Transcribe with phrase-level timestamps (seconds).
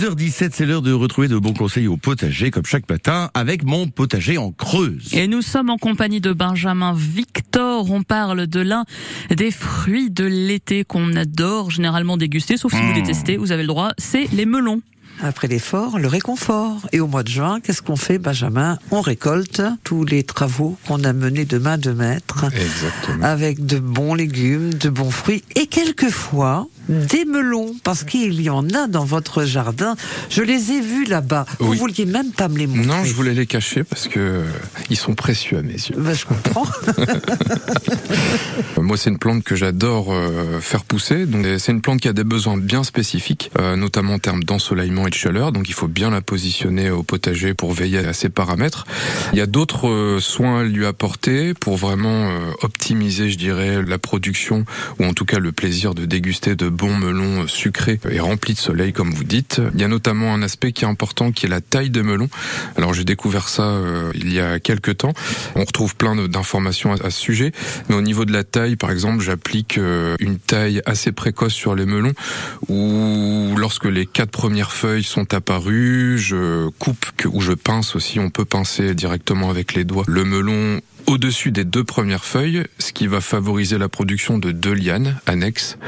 [0.00, 3.88] 10h17, c'est l'heure de retrouver de bons conseils au potager, comme chaque matin, avec mon
[3.88, 5.12] potager en creuse.
[5.12, 7.90] Et nous sommes en compagnie de Benjamin Victor.
[7.90, 8.84] On parle de l'un
[9.28, 13.66] des fruits de l'été qu'on adore généralement déguster, sauf si vous détestez, vous avez le
[13.66, 14.82] droit, c'est les melons.
[15.22, 16.80] Après l'effort, le réconfort.
[16.92, 18.78] Et au mois de juin, qu'est-ce qu'on fait, Benjamin?
[18.90, 22.44] On récolte tous les travaux qu'on a menés de main de maître.
[22.54, 23.24] Exactement.
[23.24, 28.66] Avec de bons légumes, de bons fruits et quelquefois des melons, parce qu'il y en
[28.70, 29.94] a dans votre jardin.
[30.30, 31.44] Je les ai vus là-bas.
[31.58, 31.76] Vous Oui.
[31.76, 32.86] vouliez même pas me les montrer.
[32.86, 34.44] Non, je voulais les cacher parce que euh,
[34.88, 35.96] ils sont précieux à mes yeux.
[35.98, 36.64] Ben, je comprends.
[38.80, 41.26] Moi, c'est une plante que j'adore euh, faire pousser.
[41.26, 45.06] Donc, c'est une plante qui a des besoins bien spécifiques, euh, notamment en termes d'ensoleillement
[45.10, 45.52] de chaleur.
[45.52, 48.86] Donc, il faut bien la positionner au potager pour veiller à ces paramètres.
[49.32, 53.82] Il y a d'autres euh, soins à lui apporter pour vraiment euh, optimiser, je dirais,
[53.82, 54.64] la production
[54.98, 58.58] ou en tout cas le plaisir de déguster de bons melons sucrés et remplis de
[58.58, 59.60] soleil, comme vous dites.
[59.74, 62.28] Il y a notamment un aspect qui est important, qui est la taille des melons.
[62.76, 65.12] Alors, j'ai découvert ça euh, il y a quelques temps.
[65.54, 67.52] On retrouve plein d'informations à, ce sujet.
[67.88, 69.78] Mais au niveau de la taille, par exemple, j'applique
[70.20, 72.12] une taille assez précoce sur les melons
[72.68, 78.18] où lorsque les quatre premières feuilles sont apparues, je coupe ou je pince aussi.
[78.20, 82.92] On peut pincer directement avec les doigts le melon au-dessus des deux premières feuilles, ce
[82.92, 85.78] qui va favoriser la production de deux lianes annexes.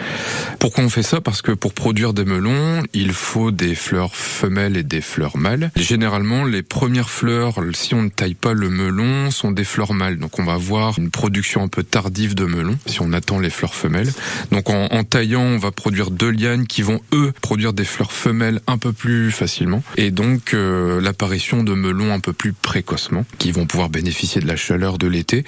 [0.59, 1.21] Pourquoi on fait ça?
[1.21, 5.71] Parce que pour produire des melons, il faut des fleurs femelles et des fleurs mâles.
[5.77, 10.19] Généralement, les premières fleurs, si on ne taille pas le melon, sont des fleurs mâles.
[10.19, 13.51] Donc on va avoir une production un peu tardive de melons si on attend les
[13.51, 14.11] fleurs femelles.
[14.53, 18.61] Donc en, taillant, on va produire deux lianes qui vont eux produire des fleurs femelles
[18.67, 19.83] un peu plus facilement.
[19.99, 24.47] Et donc euh, l'apparition de melons un peu plus précocement, qui vont pouvoir bénéficier de
[24.47, 25.45] la chaleur de l'été.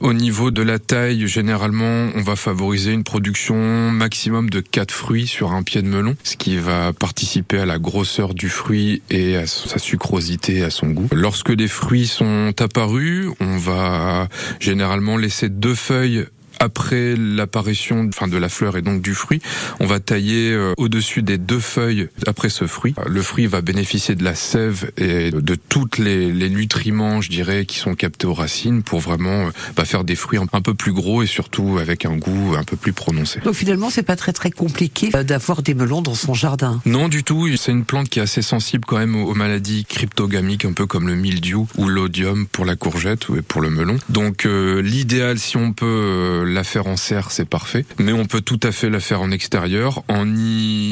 [0.00, 5.26] Au niveau de la taille, généralement, on va favoriser une production maximum de 4 fruits
[5.26, 9.36] sur un pied de melon, ce qui va participer à la grosseur du fruit et
[9.36, 11.08] à sa sucrosité, à son goût.
[11.12, 14.28] Lorsque des fruits sont apparus, on va
[14.60, 16.26] généralement laisser deux feuilles
[16.60, 19.40] après l'apparition enfin de la fleur et donc du fruit,
[19.80, 22.94] on va tailler euh, au-dessus des deux feuilles après ce fruit.
[23.06, 27.66] Le fruit va bénéficier de la sève et de toutes les, les nutriments, je dirais,
[27.66, 30.92] qui sont captés aux racines pour vraiment euh, bah, faire des fruits un, peu plus
[30.92, 33.40] gros et surtout avec un goût un peu plus prononcé.
[33.40, 36.80] Donc finalement, c'est pas très très compliqué euh, d'avoir des melons dans son jardin.
[36.86, 39.84] Non du tout, c'est une plante qui est assez sensible quand même aux, aux maladies
[39.84, 43.98] cryptogamiques, un peu comme le mildiou ou l'odium pour la courgette ou pour le melon.
[44.08, 48.24] Donc euh, l'idéal, si on peut euh, la faire en serre, c'est parfait, mais on
[48.24, 50.76] peut tout à fait la faire en extérieur en y